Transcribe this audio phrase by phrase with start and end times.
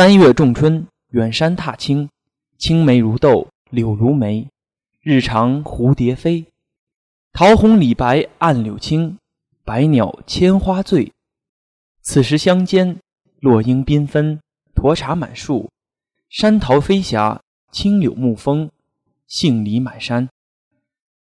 [0.00, 2.08] 三月仲春，远山踏青，
[2.56, 4.48] 青梅如豆，柳如眉。
[5.02, 6.46] 日长蝴蝶飞，
[7.34, 9.18] 桃红李白暗柳青，
[9.62, 11.12] 百鸟千花醉。
[12.00, 12.98] 此时乡间，
[13.40, 14.40] 落英缤纷，
[14.74, 15.68] 沱茶满树，
[16.30, 18.70] 山桃飞霞，青柳沐风，
[19.26, 20.30] 杏梨满山。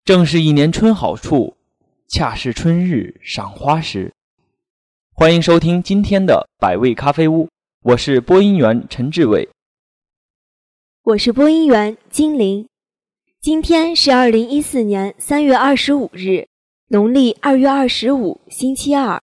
[0.06, 1.58] 正是一年春好处，
[2.08, 4.14] 恰是春日赏花时。
[5.14, 7.50] 欢迎收听今天的百味咖啡屋。
[7.82, 9.48] 我是播音员陈志伟，
[11.02, 12.68] 我是播音员金玲。
[13.40, 16.46] 今天是二零一四年三月二十五日，
[16.90, 19.22] 农历二月二十五，星期二。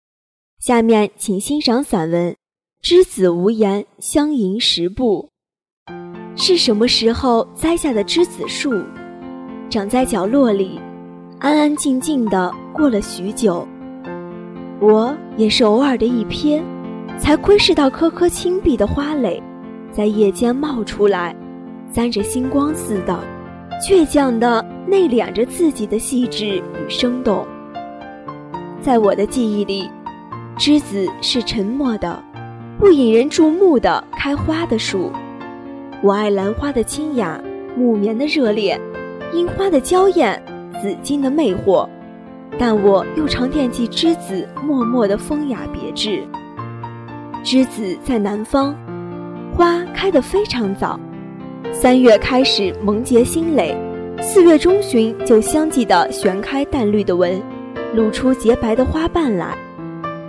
[0.59, 2.32] 下面请欣赏散文
[2.82, 5.29] 《之子无言，相迎十步》。
[6.37, 8.85] 是什么时候栽下的栀子树，
[9.70, 10.80] 长在角落里，
[11.38, 13.64] 安安静静的过了许久。
[14.80, 16.60] 我也是偶尔的一瞥。
[17.21, 19.40] 才窥视到颗颗青碧的花蕾，
[19.93, 21.37] 在夜间冒出来，
[21.93, 23.16] 沾着星光似的，
[23.80, 27.46] 倔强地内敛着自己的细致与生动。
[28.80, 29.88] 在我的记忆里，
[30.57, 32.21] 栀子是沉默的、
[32.79, 35.13] 不引人注目的开花的树。
[36.02, 37.38] 我爱兰花的清雅，
[37.76, 38.80] 木棉的热烈，
[39.35, 40.43] 樱花的娇艳，
[40.80, 41.87] 紫荆的魅惑，
[42.59, 46.24] 但我又常惦记栀子默默的风雅别致。
[47.43, 48.74] 栀子在南方，
[49.57, 51.01] 花开得非常早，
[51.73, 53.74] 三月开始萌结新蕾，
[54.21, 57.41] 四月中旬就相继的旋开淡绿的纹，
[57.95, 59.57] 露出洁白的花瓣来。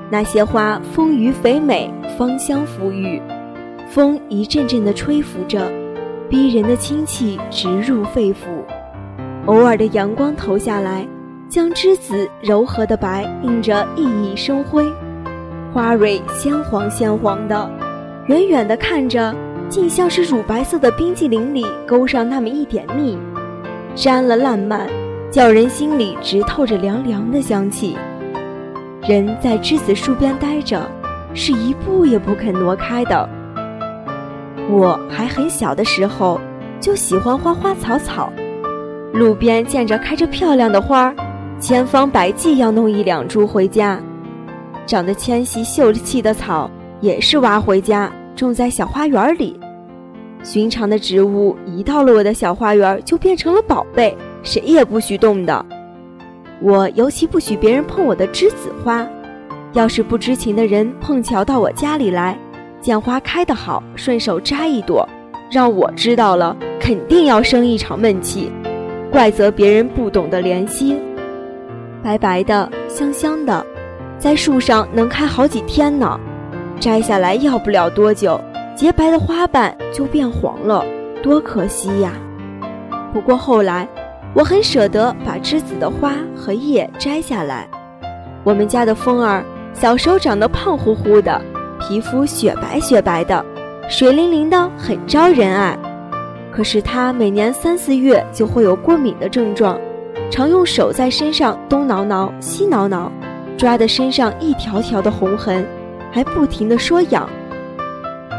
[0.10, 3.22] 那些花丰腴肥美，芳香馥郁，
[3.90, 5.70] 风一阵阵的吹拂着，
[6.30, 8.36] 逼人的清气直入肺腑。
[9.48, 11.06] 偶尔的阳光投下来，
[11.50, 14.90] 将栀子柔和的白映着熠熠生辉。
[15.74, 17.70] 花蕊鲜黄鲜黄的，
[18.26, 19.34] 远远的看着，
[19.70, 23.18] 竟像是乳白色的冰激凌里勾上那么一点蜜，
[23.96, 24.88] 沾了烂漫，
[25.32, 27.98] 叫人心里直透着凉凉的香气。
[29.08, 30.82] 人在栀子树边待着，
[31.34, 33.30] 是一步也不肯挪开的。
[34.70, 36.40] 我还很小的时候，
[36.82, 38.32] 就喜欢花花草草，
[39.14, 41.16] 路边见着开着漂亮的花，
[41.62, 43.98] 千方百计要弄一两株回家。
[44.86, 46.70] 长得纤细秀气的草，
[47.00, 49.60] 也是挖回家种在小花园里。
[50.44, 55.66] 寻常的植物一到了我的小花园，就变成了宝贝，谁也不许动的。
[56.60, 59.08] 我尤其不许别人碰我的栀子花。
[59.74, 62.38] 要是不知情的人碰巧到我家里来，
[62.82, 65.08] 见花开得好，顺手摘一朵，
[65.50, 68.52] 让我知道了，肯定要生一场闷气，
[69.10, 70.98] 怪责别人不懂得怜惜。
[72.04, 73.66] 白白的，香香的。
[74.22, 76.20] 在树上能开好几天呢，
[76.80, 78.40] 摘下来要不了多久，
[78.76, 80.86] 洁白的花瓣就变黄了，
[81.24, 82.12] 多可惜呀！
[83.12, 83.88] 不过后来，
[84.36, 87.68] 我很舍得把栀子的花和叶摘下来。
[88.44, 89.44] 我们家的风儿
[89.74, 91.42] 小时候长得胖乎乎的，
[91.80, 93.44] 皮肤雪白雪白的，
[93.90, 95.76] 水灵灵的，很招人爱。
[96.52, 99.80] 可是它每年三四月就会有过敏的症状，
[100.30, 103.12] 常用手在身上东挠挠西挠挠。
[103.62, 105.64] 抓的身上一条条的红痕，
[106.12, 107.30] 还不停的说痒。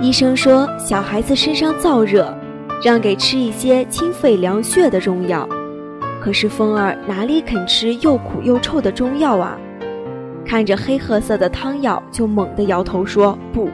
[0.00, 2.36] 医生说小孩子身上燥热，
[2.84, 5.48] 让给吃一些清肺凉血的中药。
[6.20, 9.56] 可是风儿哪里肯吃又苦又臭的中药啊？
[10.44, 13.70] 看着黑褐色的汤药，就猛地摇头说不，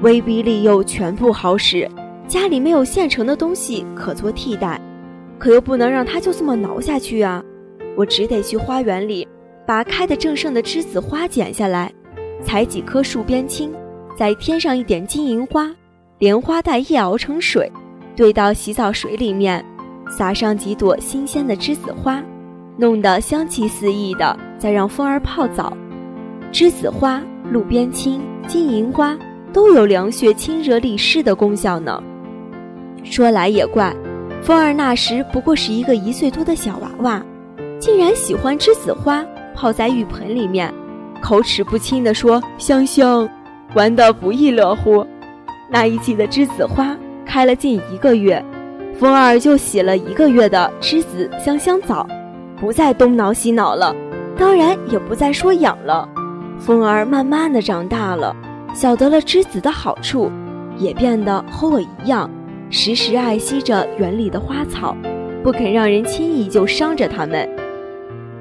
[0.00, 1.86] 威逼利诱全不好使。
[2.26, 4.80] 家里没有现成的东西可做替代，
[5.38, 7.44] 可又不能让他就这么挠下去啊！
[7.94, 9.28] 我只得去花园里。
[9.72, 11.90] 把开得正盛的栀子花剪下来，
[12.44, 13.72] 采几棵树边青，
[14.14, 15.74] 再添上一点金银花，
[16.18, 17.72] 莲花带叶熬成水，
[18.14, 19.64] 兑到洗澡水里面，
[20.10, 22.22] 撒上几朵新鲜的栀子花，
[22.76, 25.74] 弄得香气四溢的，再让风儿泡澡。
[26.52, 29.16] 栀子花、路边青、金银花
[29.54, 31.98] 都有凉血清热利湿的功效呢。
[33.04, 33.90] 说来也怪，
[34.42, 37.24] 风儿那时不过是一个一岁多的小娃娃，
[37.80, 39.24] 竟然喜欢栀子花。
[39.54, 40.72] 泡在浴盆里面，
[41.20, 43.28] 口齿不清地说：“香香，
[43.74, 45.06] 玩得不亦乐乎。”
[45.70, 48.44] 那一季的栀子花开了近一个月，
[48.98, 52.06] 风儿就洗了一个月的栀子香香澡，
[52.60, 53.94] 不再东挠西挠了，
[54.36, 56.08] 当然也不再说痒了。
[56.58, 58.36] 风儿慢慢的长大了，
[58.74, 60.30] 晓得了栀子的好处，
[60.76, 62.30] 也变得和我一样，
[62.68, 64.94] 时时爱惜着园里的花草，
[65.42, 67.48] 不肯让人轻易就伤着它们。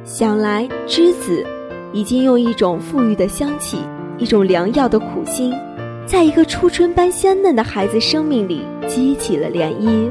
[0.04, 1.46] 想来，栀子
[1.94, 3.78] 已经用一种馥郁的香气，
[4.18, 5.54] 一种良药的苦心，
[6.08, 10.10] 在一个初春般鲜嫩的孩子生命里激起了涟漪。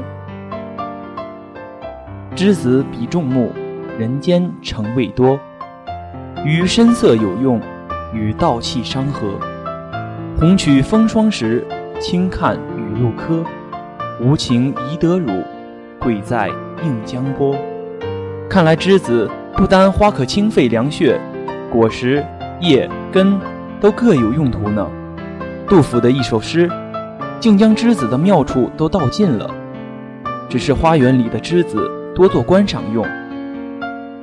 [2.37, 3.51] 栀子比众目，
[3.99, 5.37] 人间成味多。
[6.45, 7.59] 与深色有用，
[8.13, 9.27] 与道气相合。
[10.39, 11.67] 红曲风霜时，
[11.99, 13.43] 轻看雨露柯。
[14.21, 15.43] 无情宜得汝，
[15.99, 16.47] 贵在
[16.83, 17.55] 映江波。
[18.49, 21.19] 看来栀子不单花可清肺凉血，
[21.69, 22.25] 果实、
[22.59, 23.39] 叶、根
[23.79, 24.87] 都各有用途呢。
[25.67, 26.69] 杜甫的一首诗，
[27.39, 29.49] 竟将栀子的妙处都道尽了。
[30.49, 33.05] 只是花园里的栀子多做观赏用。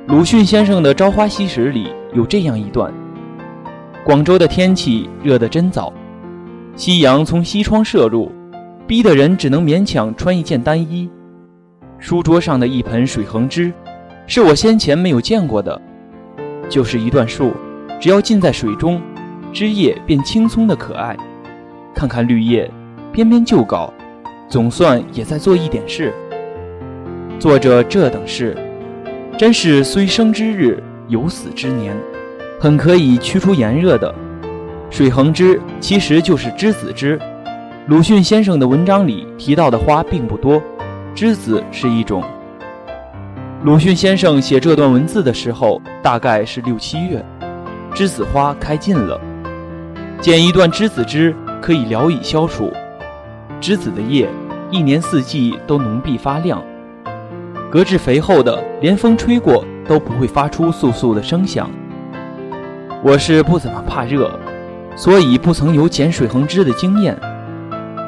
[0.07, 2.91] 鲁迅先生的《朝花夕拾》里有这样一段：
[4.03, 5.93] 广州的天气热得真早，
[6.75, 8.31] 夕阳从西窗射入。
[8.87, 11.07] 逼得人只能勉强穿一件单衣。
[11.99, 13.71] 书桌上的一盆水横枝，
[14.31, 15.81] 是我先前没有见过的。
[16.69, 17.51] 就是一段树，
[17.99, 19.01] 只要浸在水中，
[19.51, 21.17] 枝叶便青葱的可爱。
[21.95, 22.69] 看看绿叶，
[23.11, 23.91] 编编旧稿，
[24.47, 26.13] 总算也在做一点事。
[27.39, 28.55] 做着这等事，
[29.35, 30.77] 真是虽生之日，
[31.07, 31.97] 有死之年，
[32.59, 34.13] 很可以驱除炎热的。
[34.91, 37.19] 水衡枝其实就是栀子枝。
[37.87, 40.61] 鲁迅先生的文章里提到的花并不多，
[41.15, 42.23] 栀子是一种。
[43.61, 47.21] 鲁迅先生写这段文字的时候，大概是六七月，
[47.93, 49.19] 栀子花开尽了。
[50.21, 52.71] 剪一段栀子枝可以聊以消暑。
[53.59, 54.29] 栀子的叶
[54.71, 56.63] 一年四季都浓碧发亮，
[57.69, 61.69] 格质肥厚的，连风吹过都不会发出簌簌的声响。
[63.03, 64.31] 我是不怎么怕热，
[64.95, 67.13] 所以不曾有剪水横枝的经验。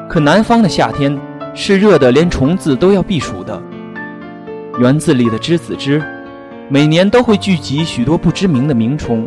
[0.08, 1.14] 可南方的夏天
[1.54, 3.62] 是热的，连虫子都要避暑的。
[4.82, 6.02] 园子里的栀子枝，
[6.68, 9.24] 每年都会聚集许多不知名的鸣虫，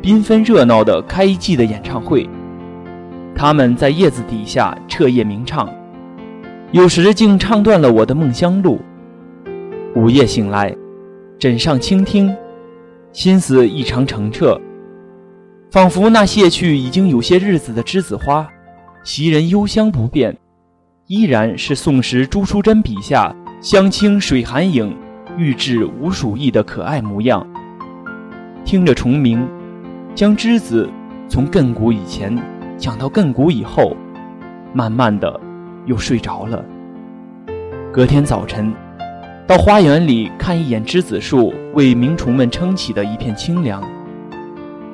[0.00, 2.30] 缤纷热闹的开一季的演唱会。
[3.34, 5.68] 它们在叶子底下彻夜鸣唱，
[6.70, 8.80] 有时竟唱断了我的梦乡路。
[9.96, 10.72] 午夜醒来，
[11.40, 12.32] 枕上倾听，
[13.12, 14.60] 心思异常澄澈，
[15.72, 18.48] 仿佛那谢去已经有些日子的栀子花。
[19.02, 20.38] 袭人幽香不变，
[21.08, 24.96] 依然是宋时朱淑珍笔下香清水寒影，
[25.36, 27.44] 玉质无鼠意的可爱模样。
[28.64, 29.48] 听着虫鸣，
[30.14, 30.88] 将栀子
[31.28, 32.40] 从亘古以前
[32.76, 33.96] 讲到亘古以后，
[34.72, 35.40] 慢慢的
[35.86, 36.64] 又睡着了。
[37.92, 38.72] 隔天早晨，
[39.44, 43.82] 到花园里看一眼栀子树为鸣虫们撑起的一片清凉，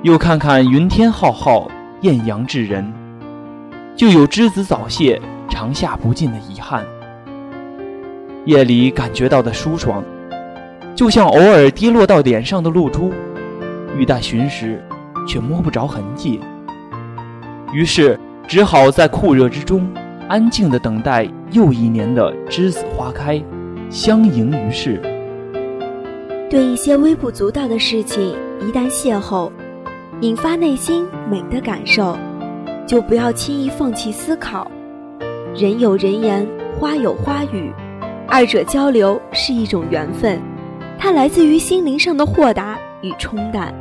[0.03, 1.71] 又看看云天浩浩，
[2.01, 2.91] 艳阳炙人。
[3.95, 5.21] 就有栀子早谢，
[5.51, 6.83] 长夏不尽的遗憾。
[8.45, 10.05] 夜里感觉到的舒爽，
[10.95, 13.13] 就像偶尔跌落到脸上的露珠，
[13.97, 14.83] 欲待寻时，
[15.27, 16.41] 却摸不着痕迹。
[17.73, 19.89] 于是只好在酷热之中，
[20.29, 23.43] 安静地等待又一年的栀子花开，
[23.89, 25.01] 相迎于世。
[26.51, 29.51] 对一些微不足道的事情，一旦邂逅，
[30.21, 32.17] 引发内心美的感受。
[32.87, 34.71] 就不要轻易放弃思考。
[35.57, 36.47] 人有人言，
[36.79, 37.73] 花有花语，
[38.27, 40.41] 二者交流是一种缘分，
[40.99, 43.73] 它来自于心灵上的豁达与冲淡。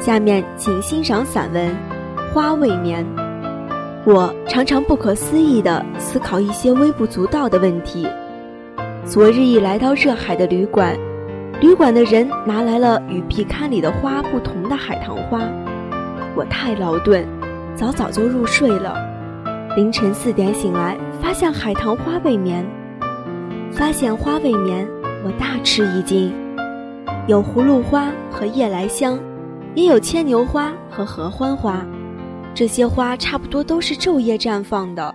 [0.00, 1.68] 下面请欣赏散文
[2.32, 3.04] 《花未眠》。
[4.06, 8.08] 我常常不可思议地思考一些微不足道的问题。
[9.04, 10.96] 昨日一来到热海的旅馆，
[11.60, 15.40] 旅馆的人拿来了与壁龛里的花不同的海棠花，
[16.34, 17.26] 我太劳顿。
[17.74, 18.94] 早早就入睡了，
[19.74, 22.66] 凌晨四点醒来，发现海棠花未眠。
[23.80, 24.86] 发现花未眠，
[25.24, 26.30] 我大吃一惊。
[27.26, 29.18] 有葫芦花和夜来香，
[29.74, 31.82] 也有牵牛花和合欢花。
[32.54, 35.14] 这些花差不多都是昼夜绽放的，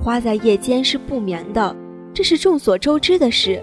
[0.00, 1.74] 花在夜间是不眠的，
[2.14, 3.60] 这是众所周知的事。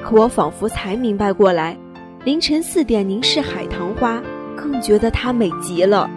[0.00, 1.76] 可我仿佛才明白过来，
[2.22, 4.22] 凌晨四点凝视海棠花，
[4.54, 6.08] 更觉得它美极了。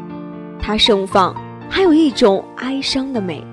[0.60, 1.36] 它盛放，
[1.68, 3.44] 还有一种哀伤的美。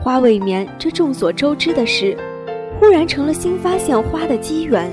[0.00, 2.16] 花未眠，这众所周知的事，
[2.78, 4.90] 忽然成了新发现花的机缘。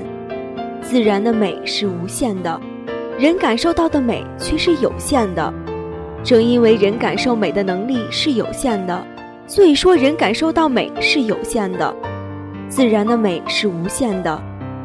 [0.82, 2.60] 自然的美是无限的，
[3.18, 5.52] 人感受到的美却是有限的。
[6.22, 9.04] 正因为人感受美的能力是有限的，
[9.46, 11.94] 所以说人感受到美是有限的。
[12.68, 14.42] 自然的美是无限的，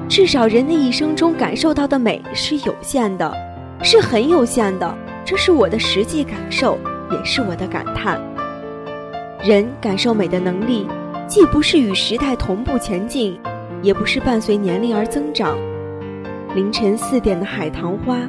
[0.08, 3.36] 至少人的一生中感受到的美是有限的，
[3.82, 4.96] 是很有限的。
[5.26, 6.78] 这是我的实际感受，
[7.12, 8.20] 也是我的感叹。
[9.44, 10.88] 人感受美的能力，
[11.32, 13.40] 既不是与时代同步前进，
[13.82, 15.58] 也不是伴随年龄而增长。
[16.54, 18.20] 凌晨四点的海棠花，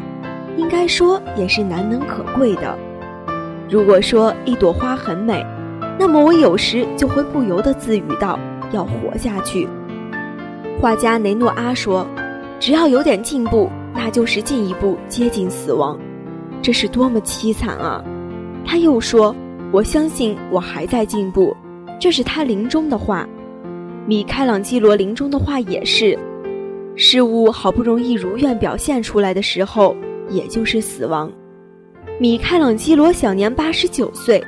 [0.57, 2.79] 应该说也是难能可贵的。
[3.69, 5.45] 如果说一朵花很美，
[5.99, 8.39] 那么我有时就会不由得自语道
[8.71, 9.67] ：“要活下去。”
[10.81, 12.07] 画家雷诺阿说
[12.61, 15.99] ：“只要有点进步，那就是进一步接近死亡。”
[16.63, 18.01] 这是多么凄惨啊！
[18.65, 19.35] 他又说
[19.75, 21.57] ：“我相信我还在进步。”
[22.03, 23.29] 这是他临终的话。
[24.09, 26.19] 米开朗基罗临终的话也是
[26.99, 29.95] ：“事物好不容易如愿表现出来的时候，
[30.29, 31.31] 也就是死亡。”
[32.19, 34.45] 米开朗基罗享年八十九岁。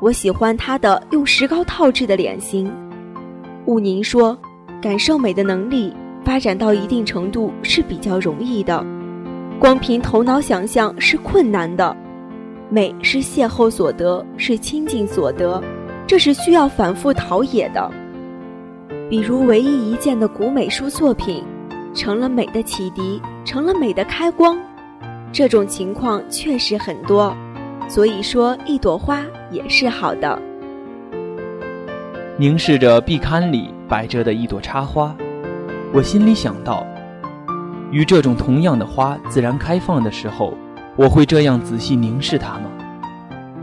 [0.00, 2.70] 我喜欢他的用石膏套制的脸型。
[3.64, 4.38] 务宁说，
[4.82, 8.84] 感受美的能力发展到一定程度是比较容易的，
[9.58, 11.96] 光凭头脑想象是困难的。
[12.68, 15.62] 美是邂逅所得，是亲近所得，
[16.12, 17.90] 这是需要反复陶冶的。
[19.08, 21.42] 比如唯一一件的古美术作品，
[21.94, 24.58] 成了美的启迪，成了美的开光，
[25.32, 27.34] 这种情况确实很多。
[27.88, 30.38] 所以说，一朵花也是好的。
[32.36, 35.16] 凝视着壁龛里摆着的一朵插花，
[35.94, 36.86] 我心里想到：
[37.90, 40.52] 与这种同样的花自然开放的时候，
[40.94, 42.64] 我会这样仔细凝视它吗？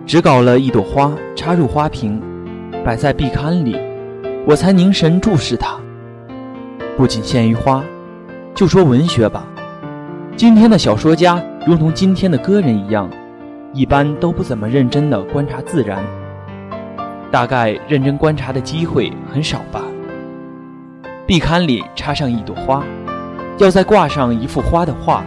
[0.08, 2.20] 只搞了一朵花插入花瓶，
[2.84, 3.78] 摆在壁龛里，
[4.46, 5.76] 我才凝神注视它。
[6.98, 7.84] 不仅限于花，
[8.56, 9.46] 就说文学吧，
[10.36, 13.10] 今天的小说家如同今天的歌人一样。
[13.72, 16.04] 一般都不怎么认真的观察自然，
[17.30, 19.84] 大概认真观察的机会很少吧。
[21.28, 22.84] 壁龛里插上一朵花，
[23.60, 25.24] 要再挂上一幅花的画，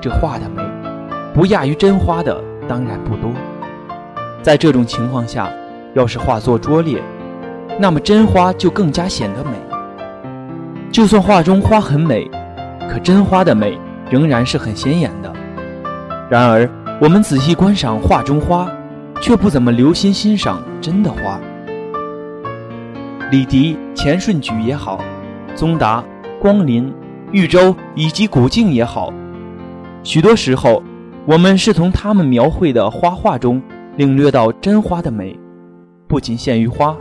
[0.00, 0.62] 这画的美，
[1.34, 3.32] 不亚于真花的当然不多。
[4.42, 5.50] 在这种情况下，
[5.96, 7.02] 要是画作拙劣，
[7.80, 9.50] 那么真花就更加显得美。
[10.92, 12.30] 就算画中花很美，
[12.88, 13.76] 可真花的美
[14.08, 15.32] 仍然是很显眼的。
[16.30, 16.70] 然而。
[16.98, 18.66] 我们仔细观赏画中花，
[19.20, 21.38] 却不怎么留心欣赏真的花。
[23.30, 24.98] 李迪、钱顺举也好，
[25.54, 26.02] 宗达、
[26.40, 26.90] 光林、
[27.32, 29.12] 豫州以及古镜也好，
[30.02, 30.82] 许多时候，
[31.26, 33.62] 我们是从他们描绘的花画中
[33.98, 35.38] 领略到真花的美，
[36.08, 36.96] 不仅限于花。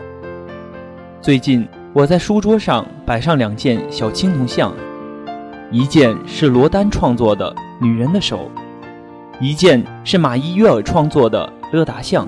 [1.22, 4.74] 最近我在书桌上摆上两件小青铜像，
[5.72, 8.50] 一件是罗丹创作的女人的手。
[9.40, 12.28] 一件是马伊约尔创作的勒达像，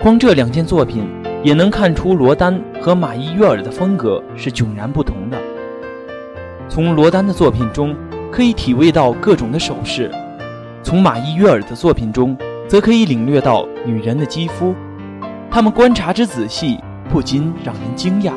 [0.00, 1.04] 光这两件作品
[1.42, 5.36] 也能看出罗丹和马伊约尔的风格是迥然不同的。
[6.68, 7.94] 从罗丹的作品中
[8.30, 10.10] 可以体味到各种的手势，
[10.82, 12.36] 从马伊约尔的作品中
[12.68, 14.74] 则可以领略到女人的肌肤。
[15.56, 18.32] 他们观察之仔细，不禁让人惊讶。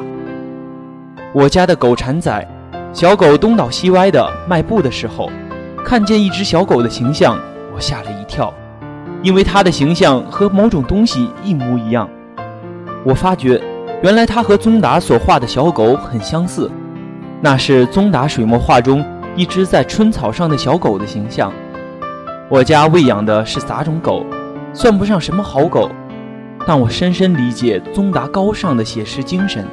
[1.33, 2.47] 我家的狗产仔，
[2.93, 5.29] 小狗东倒西歪的迈步的时候。
[5.83, 7.37] 看见一只小狗的形象，
[7.75, 8.53] 我吓了一跳，
[9.21, 12.09] 因为它的形象和某种东西一模一样。
[13.03, 13.61] 我发觉，
[14.01, 16.71] 原来它和宗达所画的小狗很相似，
[17.41, 19.03] 那是宗达水墨画中
[19.35, 21.51] 一只在春草上的小狗的形象。
[22.47, 24.25] 我家喂养的是杂种狗，
[24.71, 25.91] 算不上什么好狗，
[26.67, 29.65] 但我深深理解宗达高尚的写实精神。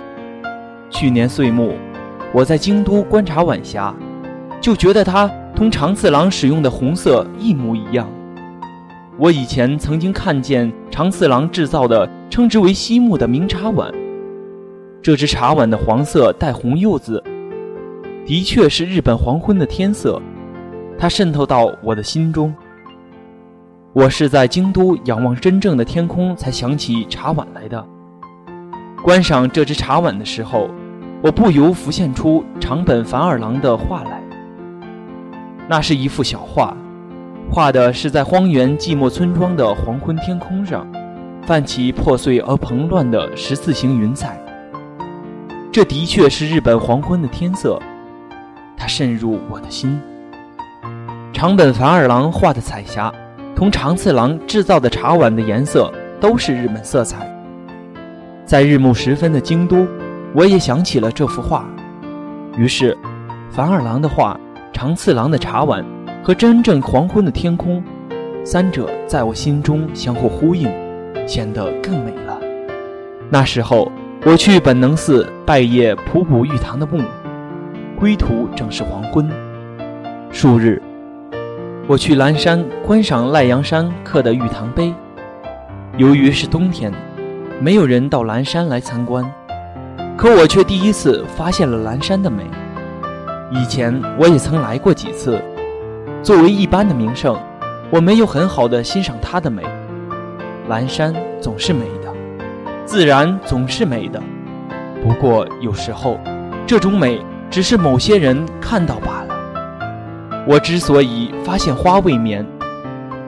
[0.90, 1.74] 去年岁末，
[2.32, 3.94] 我在京都观察晚霞，
[4.60, 5.30] 就觉得它。
[5.54, 8.06] 同长次郎使用的红色一模一样。
[9.16, 13.90] 我以前曾经看见长次郎制造的称之为西木的明茶碗，
[15.00, 17.24] 这只茶碗的黄色带红釉子，
[18.26, 20.20] 的确是日本黄昏的天色，
[20.98, 22.54] 它渗透到我的心中。
[23.96, 27.82] 我是在京都仰望真正的天空才想起茶碗来的。
[29.02, 30.68] 观赏这只茶碗的时候，
[31.22, 34.22] 我不由浮现出长本繁二郎的画来。
[35.66, 36.76] 那是一幅小画，
[37.50, 40.86] 画的是在荒原寂寞村庄的黄昏天空上，
[41.46, 44.38] 泛起破碎而蓬乱的十字形云彩。
[45.72, 47.80] 这的确是日本黄昏的天色，
[48.76, 49.98] 它渗入我的心。
[51.32, 53.10] 长本繁二郎画的彩霞，
[53.56, 57.26] 同长次郎制造的茶碗的颜色都是日本色彩。
[58.44, 59.86] 在日暮时分的京都，
[60.34, 61.64] 我也想起了这幅画，
[62.58, 62.94] 于是，
[63.50, 64.38] 凡二郎的画。
[64.74, 65.82] 长次郎的茶碗
[66.22, 67.82] 和真正黄昏的天空，
[68.44, 70.70] 三者在我心中相互呼应，
[71.26, 72.38] 显得更美了。
[73.30, 73.90] 那时候，
[74.26, 77.00] 我去本能寺拜谒普普玉堂的墓，
[77.98, 79.26] 归途正是黄昏。
[80.30, 80.82] 数日，
[81.88, 84.92] 我去蓝山观赏赖阳山刻的玉堂碑。
[85.96, 86.92] 由于是冬天，
[87.60, 89.24] 没有人到蓝山来参观，
[90.16, 92.42] 可我却第一次发现了蓝山的美。
[93.52, 95.40] 以前我也曾来过几次，
[96.24, 97.40] 作为一般的名胜，
[97.88, 99.62] 我没有很好的欣赏它的美，
[100.68, 102.12] 阑珊总是美的，
[102.84, 104.20] 自然总是美的。
[105.04, 106.18] 不过有时候，
[106.66, 109.35] 这种美只是某些人看到罢了。
[110.48, 112.46] 我之所以发现花未眠，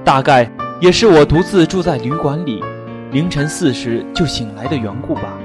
[0.05, 0.49] 大概
[0.81, 2.63] 也是我独自住在旅馆里，
[3.11, 5.37] 凌晨四时就醒来的缘故吧。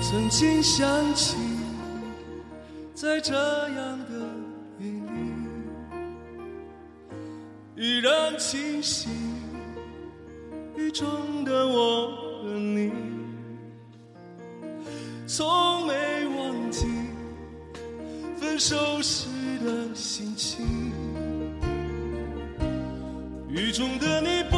[0.00, 1.36] 曾经想起，
[2.94, 3.87] 在这样
[7.88, 9.08] 依然清晰，
[10.76, 12.92] 雨中的我和你，
[15.26, 16.86] 从没忘记
[18.36, 19.26] 分手时
[19.64, 20.92] 的心情。
[23.48, 24.57] 雨中的你不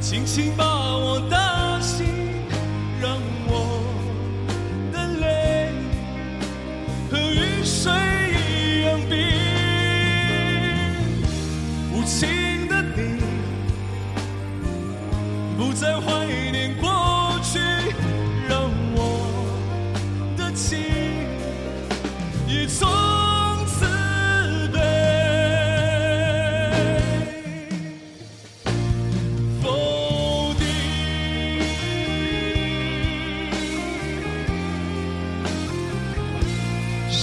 [0.00, 0.64] 轻轻把
[0.96, 1.47] 我打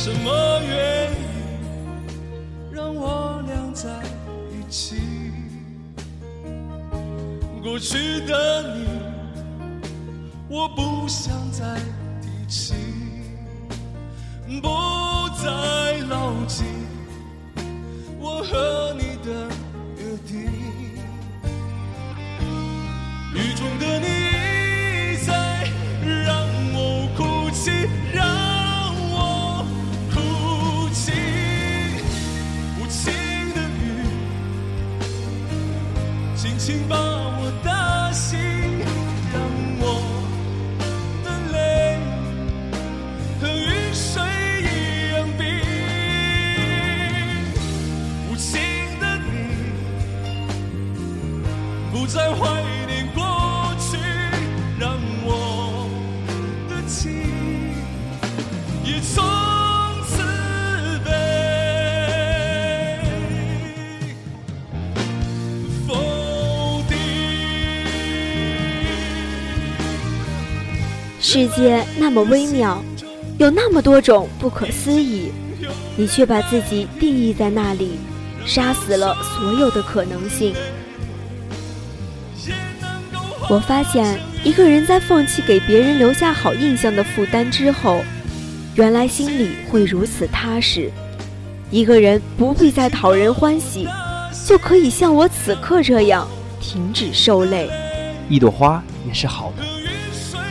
[0.05, 1.17] 什么原因
[2.71, 3.89] 让我俩在
[4.51, 4.97] 一起？
[7.63, 8.85] 过去的你，
[10.47, 11.79] 我不想再
[12.21, 12.75] 提起，
[14.61, 14.69] 不
[15.43, 16.65] 再牢记
[18.19, 19.49] 我和你的
[19.97, 20.51] 约定。
[23.33, 24.14] 雨中的你。
[36.35, 37.74] 轻轻把我带。
[71.27, 72.79] 世界那么微妙，
[73.39, 75.31] 有那么多种不可思议，
[75.97, 77.97] 你却把自己定义在那里，
[78.45, 80.53] 杀死了所有的可能性。
[83.49, 88.03] 我发现，一个人在放弃给别人留下好印象的负担之后，
[88.75, 90.91] 原来心里会如此踏实。
[91.71, 93.89] 一个人不必再讨人欢喜，
[94.45, 96.27] 就可以像我此刻这样
[96.61, 97.67] 停止受累。
[98.29, 99.74] 一朵花也是好的。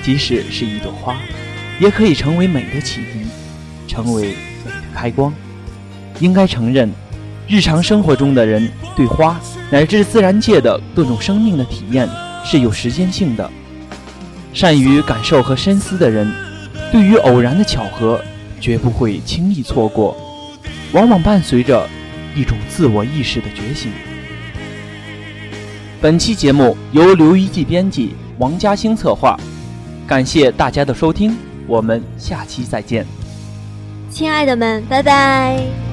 [0.05, 1.17] 即使是一朵花，
[1.81, 3.27] 也可以成为美的启迪，
[3.89, 5.33] 成为美的开光。
[6.21, 6.93] 应该承认，
[7.49, 9.41] 日常生活中的人对花
[9.71, 12.07] 乃至自然界的各种生命的体验
[12.45, 13.51] 是有时间性的。
[14.53, 16.31] 善于感受和深思的人，
[16.93, 18.21] 对于偶然的巧合
[18.61, 20.15] 绝不会轻易错过，
[20.93, 21.89] 往往伴随着
[22.37, 23.91] 一种自我意识的觉醒。
[25.99, 29.35] 本期节目由刘一记编辑，王嘉兴策划。
[30.15, 33.05] 感谢大家的收听，我们下期再见，
[34.09, 35.84] 亲爱的们，拜拜。